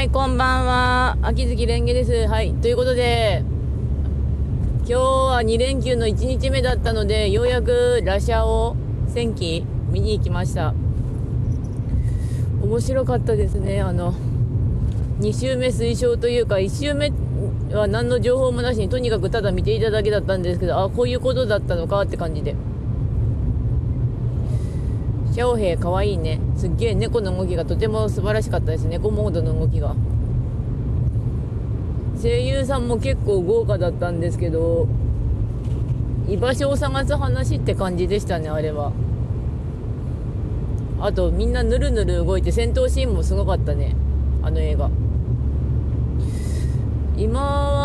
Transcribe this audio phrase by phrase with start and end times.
[0.00, 1.18] はい、こんばんは。
[1.20, 2.26] 秋月蓮華です。
[2.26, 3.44] はい、ということで、
[4.78, 8.76] 今日は2連休の1日目だったので、ようやくラシャを
[9.08, 10.72] 戦記見に行きました。
[12.62, 13.82] 面白かったですね。
[13.82, 14.14] あの、
[15.20, 17.12] 2週目推奨というか、1週目
[17.74, 22.56] は何の情報もなしに、とにかくただ見ていただけだったんですけど、あ、こういうことだったのかって感じで。
[25.32, 26.40] シャオヘイかわいいね。
[26.56, 28.88] すっげえ猫の動きがとても素晴らしかったです。
[28.88, 29.94] 猫モードの動きが。
[32.20, 34.88] 声優さんも結構豪華だったんですけど、
[36.28, 38.92] 居場所を探す話って感じでしたね、あれは。
[41.00, 43.94] あと、みんなぬるぬる動いて戦闘シーンもすごかったね。
[44.42, 44.90] あの映画。
[47.16, 47.40] 今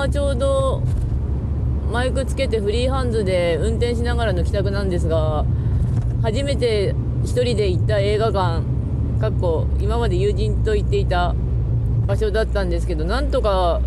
[0.00, 0.82] はちょうど
[1.92, 5.44] マイクつけてフリーハンズで運転しながらの帰宅なんですが、
[6.22, 8.62] 初めて1人で行った映画館
[9.20, 11.34] かっこ今まで友人と行っていた
[12.06, 13.80] 場所だったんですけどなんとか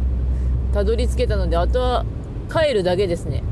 [0.74, 2.06] たどり着けたのであとは
[2.52, 3.44] 帰るだけですね。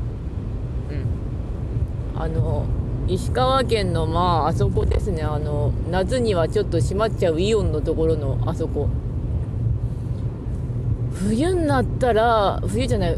[2.15, 2.21] うん。
[2.21, 2.65] あの
[3.07, 5.23] 石川県のまああそこですね。
[5.23, 8.89] あの夏にはちょっと閉まっちゃうイオンのところのあそこ。
[11.13, 13.17] 冬になったら冬じゃない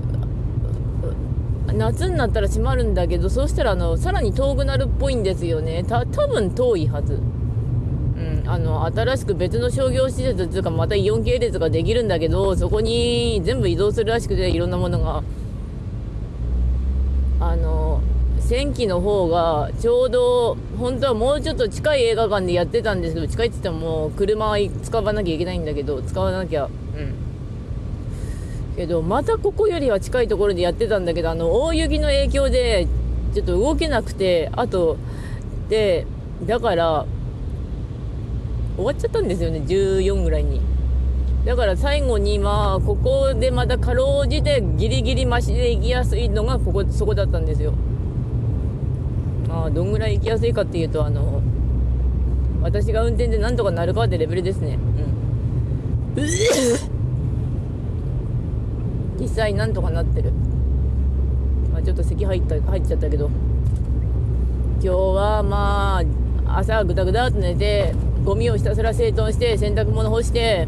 [1.73, 5.83] 夏になったら閉まるんだけどそうしたらあのさらに遠くなるっぽいんですよね。
[5.83, 7.13] た多分遠いはず。
[7.13, 15.23] うんあの新しく別の商業施設っていうかまたイオン系列ができるんだけどそこに全部移動するらしくていろんなものが。
[17.39, 18.01] あの
[18.39, 26.65] 戦記の方がちょうど本当はもうちょっと近い映画館でやってたんですけど近いって言ってももう車は使わなきゃいけないんだけど使わなきゃ。
[26.65, 27.30] うん。
[28.75, 32.87] けどまたここよりは近いところでやってたんだけどあの大雪の影響で
[33.33, 34.97] ちょっと動けなくてあと
[35.69, 36.05] で
[36.45, 37.05] だから
[38.75, 40.61] 終わっちゃったんですよね14ぐらいに。
[41.45, 47.73] だから最後にまあここでまたかろうじてギリギリマシで行きやすいのがここそこだったんですよ。
[49.47, 51.41] まあどんぐらい行きやすいかっていうとあの
[52.61, 54.77] 私が運転でなんとかなるかってレベルですね。
[56.15, 57.00] うん。
[59.31, 60.31] 際なんとかなってる、
[61.71, 63.29] まあ、ちょっと咳入った入っちゃったけど。
[64.83, 66.01] 今日はま
[66.47, 67.93] あ朝ぐだぐだっと寝て
[68.25, 70.67] ゴミをひたすら整頓して洗濯物干して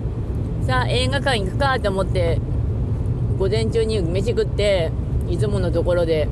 [0.68, 2.40] さあ映画館行くかと思って
[3.40, 4.92] 午前中に飯食って
[5.28, 6.28] いつものところで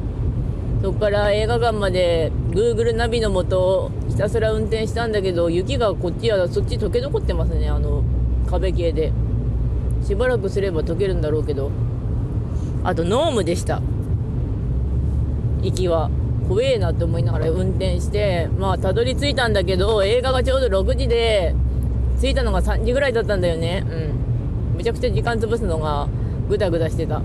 [0.84, 8.04] そこから映画館まで Google ナビのもとひたすら運転したんだけど雪がこっちはそっち溶け残ってますねあの
[8.48, 9.12] 壁系で。
[10.06, 11.72] しばらくすれば溶けるんだろうけど。
[12.84, 13.82] あとノームでした。
[15.62, 16.10] 行きは。
[16.48, 21.56] 怖えなって思いながら運転してまあたどり着いたんだけど映画がちょうど6時で
[22.20, 23.86] 着いたのが3時ぐらいだったんだよね。
[24.74, 24.78] うん。
[24.78, 26.08] めちゃくちゃ時間潰すのが
[26.50, 27.22] グダグダしてた。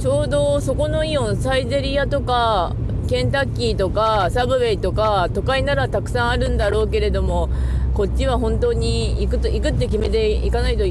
[0.00, 2.74] ちょうどそこのイオンサイゼリアとか
[3.08, 7.50] ケンタッキーとかサブウェイとか都会ならたくさんあるんだろうけれども
[7.94, 10.84] こっちは本当に行くと行くって決めて行かないと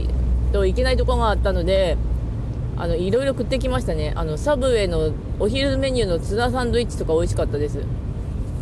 [0.53, 1.97] といけないとこがあったので
[2.81, 4.12] あのいろいろ食ってきましたね。
[4.16, 7.84] あのサブウェイのお昼メニューのツナサンドイッチとか美味しかったです。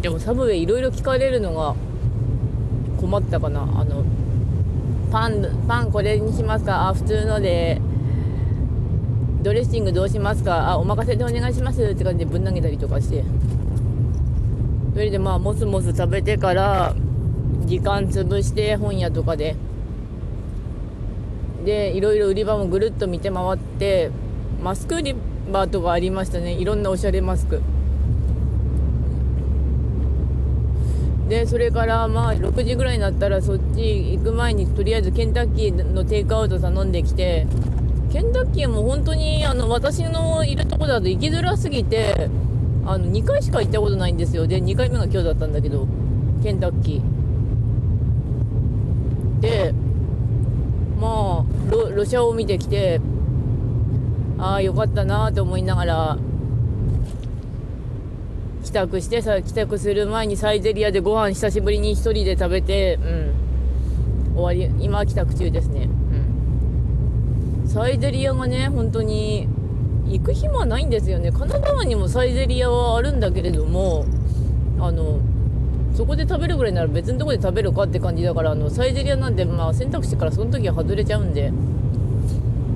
[0.02, 1.74] でもサブウェイいろいろ聞かれるのが
[3.00, 3.62] 困ったかな。
[3.62, 4.03] あの
[5.09, 6.90] パンパンこれにしますか？
[6.90, 7.80] あ普通ので
[9.41, 10.69] ドレッシングどうしますか？
[10.69, 11.81] あお任せでお願いします。
[11.81, 13.24] って感じでぶん投げたりとかして。
[14.94, 16.94] それでまあもつもつ食べてから
[17.66, 19.56] 時間潰して本屋とかで
[21.69, 24.09] でいろいろ売り場もぐるっと見て回って
[24.63, 25.16] マスク売り
[25.53, 26.53] 場とかありましたね。
[26.53, 27.62] いろんなおしゃれマスク。
[31.28, 37.46] でそれからまあ6時ぐらいになったらそっち行く前にとりあえずケンタッキーのテイクアウト頼んできて
[38.12, 42.31] ケンタッキーも本当にあの私のいるとこだと行きづらすぎて
[42.84, 44.47] あの2回しか行ったことないんですよ。
[44.47, 45.88] で2回目が今日だったんだけど
[46.41, 49.40] ケンタッキー。
[49.40, 49.72] で
[51.00, 51.58] まあ
[52.00, 53.01] ロロシアを見てきて
[54.38, 56.18] ああよかったなと思いながら
[58.63, 64.36] 帰宅してさ帰宅する前にサイゼリアでご飯久しぶりに1人で食べてうん。
[64.36, 65.90] 終わり今帰宅中ですね。
[67.63, 67.68] うん。
[67.68, 69.50] サイゼリアがね本当に
[70.07, 71.31] 行く暇ないんですよね。
[71.31, 74.06] 神奈川にもサイゼリアはあるんだけれども
[74.80, 75.19] あの
[75.94, 81.51] そこで食べるぐらいなら別のとこで食べるかって感じだからあのサイゼリアなんてまあ選択肢からその時は外れちゃうんで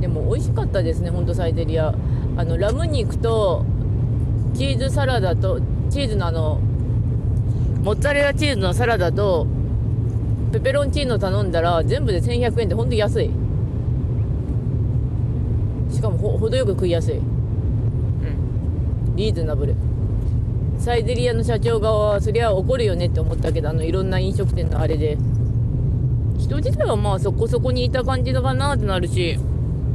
[0.04, 1.96] でも美味しかったですねほんとサイゼリア。
[2.36, 3.64] あのラム肉と
[4.54, 6.60] チーズサラダとチーズのあの
[7.82, 9.48] モッツァレラチーズのサラダと
[10.52, 13.32] ペペロンチーノ頼んだら全部で1100円ってほんと安い。
[15.90, 17.20] しかもほ程よく食いやすい。
[17.20, 19.76] うんリーズナブル。
[20.80, 25.18] サイゼリヤの社長側はそりゃ怒るよねって思ったけどあのいろんな飲食店のあれで。
[26.38, 29.40] 人自体はまあそこそこにいた感じだかなってなるし。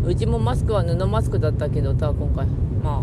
[0.08, 2.46] うちもマスクは布マスクだったけどた今回。
[2.82, 3.02] まあ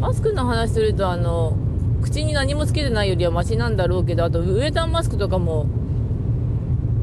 [0.00, 1.56] マスクの話するとあの
[2.02, 5.66] 口に何もつけてないよりはマシなんだろうけどあとウエタンマスクとかも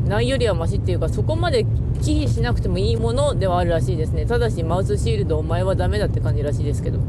[0.06, 1.66] ないよりはマシっていうかそこまで
[2.02, 4.26] 忌避しなくてもいいものではあるらしいですね。
[4.26, 7.00] ただしマウスシールドお前はダメだって感じらしいですけど。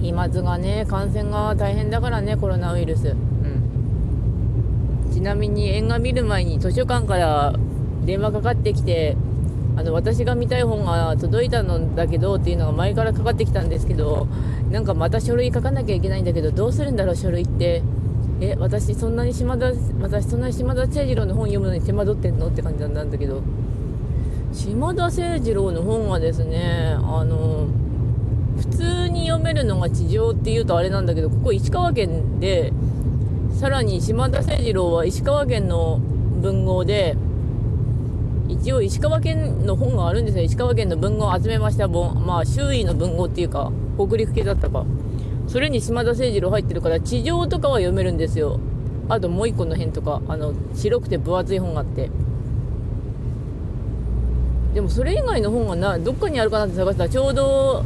[0.00, 3.08] 飛沫がね感染が大変だからねコロナウイルス。
[3.08, 5.12] うん。
[5.12, 7.54] ちなみに映画見る前に図書館から
[8.04, 9.16] 電話かかってきて
[9.76, 14.26] あの私が見たい本が届いたのだけどっていうのが前からかかってきたんですけど
[14.70, 17.82] なんかまた書類書かなきゃいけないんだけどどうするんだろう書類って。
[18.40, 19.70] え私そんなに島田
[20.00, 23.40] 私そんなに島田誠二郎の本読むのに手間取ってんのって感じなんだけど。
[24.52, 27.66] 島田誠二郎の本はですねあの
[28.58, 32.72] 普通に読めるのが地上っていうとあれなんだけどここ石川県で
[33.58, 37.16] さらに島田誠二郎は石川県の文豪で
[38.62, 40.44] 一応石川県の本があるんですよ。
[40.44, 41.88] 石川県の文豪を集めました。
[41.88, 44.84] 本まあ周囲の文豪っていうか北陸系だったか。
[45.48, 48.60] それに島田誠二郎入ってるから地上とかは読めるんですよ。
[49.08, 52.08] あともう一個の辺とかあの白くて分厚い本があって。
[54.74, 57.84] でもそれ以外の本がなどっかにあるかなって探したらちょうど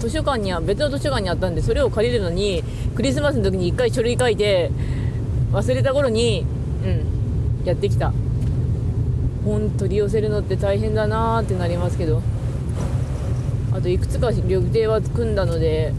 [0.00, 2.64] 図書館には別の図書館にあったんでそれを借りるのに
[2.96, 4.72] クリスマスの時に1回書類書いて
[5.52, 6.44] 忘れた頃に
[6.84, 8.12] うんやってきた。
[9.44, 12.22] 本取り寄せるのって大変だなーってなりますけど。
[13.72, 15.92] あといくつか旅程は組んだので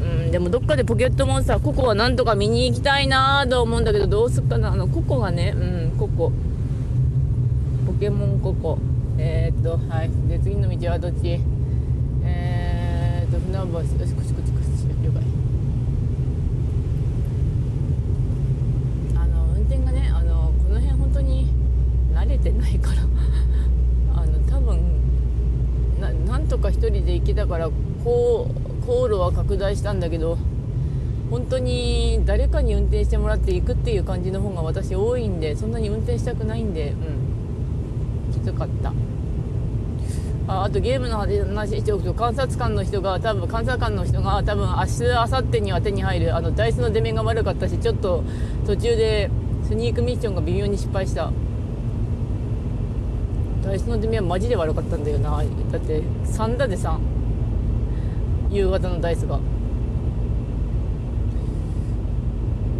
[0.00, 4.72] うんでもどっかでポケットモンスターココはなんとか見に行きたいなーと思うんだけどどうすっかな。
[4.72, 6.32] あのココがねうんココ。
[7.86, 8.76] ポケモンココ。
[9.18, 10.10] えー、っとはい。
[10.28, 11.38] で次の道はどっち？
[12.24, 13.78] えー、っと船橋。
[13.78, 14.42] よしこしこしこし
[15.04, 15.22] 了解
[19.16, 21.46] あの運転がねあのこの辺本当に
[22.12, 23.02] 慣れてないから
[24.16, 24.80] あの多分
[26.00, 26.72] ななんとか
[27.24, 27.70] 一人で行けたから
[28.04, 30.36] こう航路は拡大したんだけど
[31.30, 36.94] 本当に誰かに運転してもらって行くっていう感じの方が私多いんでそんなに運転したくないんでう
[38.30, 38.32] ん。
[38.32, 38.92] きつかった。
[40.46, 48.22] ああとゲームの話しておくと監察官の人が多分監察官の人が多分明日明後日には手に入るあのダイスの出目が悪かったしちょっと
[48.66, 49.30] 途中で
[49.66, 51.32] スニークミッションが微妙に失敗した。
[53.64, 55.42] ダイスの出目はマジで悪かったんだよな。
[55.72, 56.98] だって3だで3
[58.50, 59.40] 夕方のダイスが。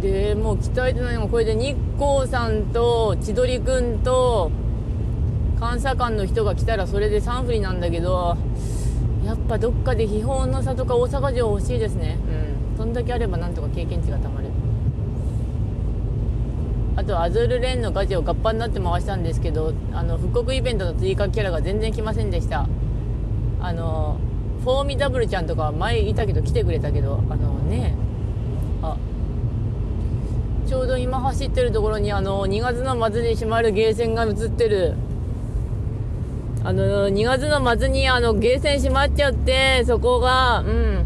[0.01, 4.51] でもう期待てないのがこれで日光さんと千鳥くんと
[5.59, 8.37] 監査官の人が来たらそれで3振りなんだけど
[9.25, 12.19] やっぱどっかで秘宝の差とか大阪城欲しいですね。
[12.73, 12.77] うん。
[12.77, 14.49] そんだけあればなんとか経験値がたまる
[16.97, 22.67] あとアズールレーンのガチを合羽になって回したんですけどあの復刻イベントの追加キャラが全然来ませんでした。
[23.61, 24.17] あの
[24.63, 27.95] フォーミダブルちゃんとか前いたけど来てくれたけどあのね。
[28.81, 28.97] あ
[30.67, 34.95] ちょうど今走ってるところにあの2月の末に閉まるゲーセンが映ってる。
[36.63, 41.05] あの2月の末にあのゲーセン閉まっちゃってそこがうん。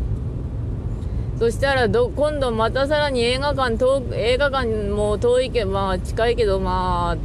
[1.40, 7.18] そしたらど今度またさらに映画館遠映画館も遠いけどまあ近いけどまあ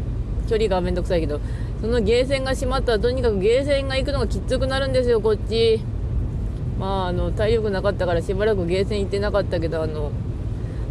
[0.49, 1.41] 距離がめんどくさいけど
[1.81, 5.81] そのゲーセンが閉まったらとにかくゲーセンが行くのがきつくなるんですよこっち。
[6.79, 10.13] まああの体力なかったからしばらくゲーセン行ってなかったけどあの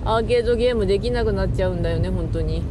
[0.06, 2.62] アーケードゲームできなくなっちゃうんだよね本当に。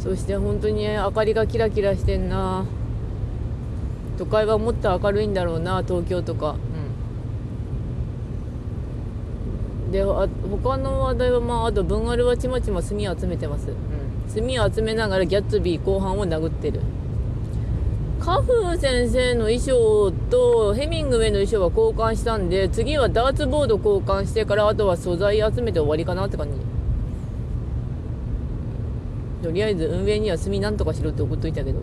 [0.00, 2.64] そして本当に明かりがキラキラしてんな。
[4.18, 6.56] 都会はもっと明るいんだろうな東京とかうん
[9.90, 13.76] であ他の話題はまああと文アルはちまちま炭を集めてます、うん、
[14.56, 16.80] 炭を集めながらギャッツビー後半を殴ってる。
[18.18, 26.54] カフー先生の衣装とヘミングウェイの衣装は交換したんで次はダーツボード交換してからあとは素材集めて終わりかなって感じ。
[29.44, 31.78] とりあえず運営には炭なんとかしろって送っといたけど。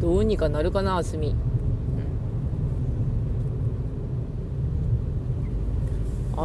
[0.00, 1.34] どうにかなるかな炭、うん、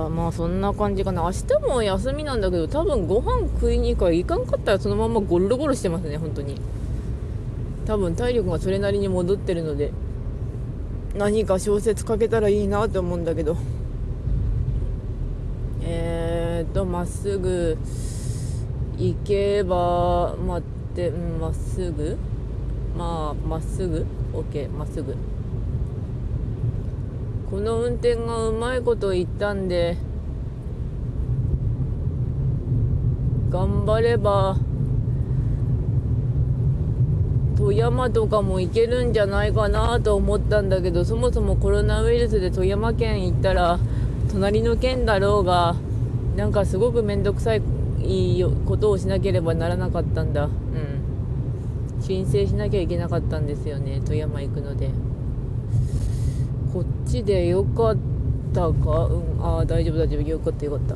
[0.05, 1.23] あまあそんな感じかな。
[1.23, 6.55] 明日も休みなんだけど多分ご飯食いに行くか行かんかったらそのままゴロゴロしてますね本当に。
[7.85, 9.93] 多分体力がそれなりに戻ってるので
[11.15, 13.55] 何か小説書けたらいいなと思うんだけど。
[15.81, 17.77] えとまっすぐ
[18.97, 22.17] 行けば待ってまっすぐ。
[22.97, 25.15] まあまっすぐ？OK まっすぐ。
[27.49, 29.97] この運転がうまいこと言ったんで
[33.49, 34.57] 頑張れば
[37.57, 43.79] 富山とかも行けるんじゃないかなと思ったんだけどそもそもコロナウイルスで富山県行ったら
[44.31, 45.75] 隣の県だろうが
[46.35, 47.61] なんかすごく面倒くさい
[48.65, 50.45] ことをしなければならなかったんだ。
[50.45, 50.97] うん。
[52.01, 54.91] 申請しなきゃいけなかったんですよね富山行くので
[56.73, 57.97] こっちでよかっ
[58.53, 59.05] たか？
[59.05, 59.45] うん。
[59.45, 60.21] ああ大丈夫大丈夫。
[60.21, 60.95] よかったよかった。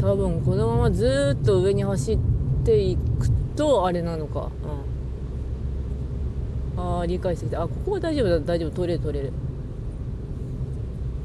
[0.00, 2.18] 多分このままずっと上に走っ
[2.64, 4.50] ていくとあれなのか。
[6.76, 6.82] うん。
[6.82, 7.62] ああ理解してきた。
[7.62, 8.38] あここは大丈夫だ。
[8.40, 8.70] 大丈夫。
[8.70, 9.32] 取れる取れる。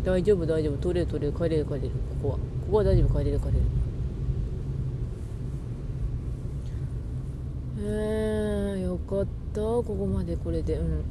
[0.03, 0.77] 大丈夫大丈夫。
[0.77, 1.37] 取れる取れる。
[1.37, 1.89] 帰れる帰れる。
[1.89, 2.35] ここは。
[2.35, 3.59] ここは大丈夫帰れる帰れる。
[7.85, 9.61] えー、よかった。
[9.61, 10.73] ここまでこれで。
[10.75, 11.03] うん。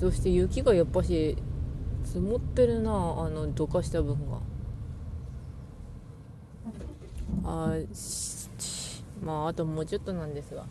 [0.00, 1.36] そして雪がやっぱし
[2.04, 4.38] 積もってるなあのどかした分が。
[7.44, 7.74] あ
[9.22, 10.64] まああともうちょっとなんですが。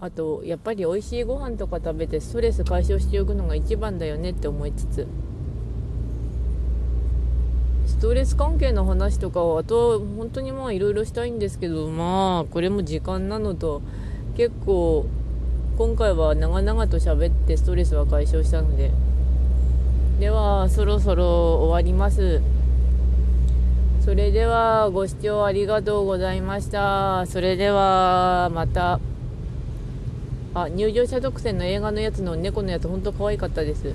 [0.00, 5.06] あとやっぱり美味しいご飯とか食べてストレス解消しておくのが一番だよねって思いつつ。
[7.86, 13.82] ストレス関係の話とかはあとは本当にまあいろいろしたいんですけどまあこれも時間なのと
[14.36, 15.06] 結構
[15.76, 18.90] 今回は長々と喋ってストレスは解消したので。
[20.20, 22.42] ではそろそろ終わります。
[24.04, 27.24] それではご視聴ありがとうございました。
[27.26, 29.00] それではまた。
[30.52, 33.94] あ入場者特選の映画のやつの猫のやつほんと可愛かったです。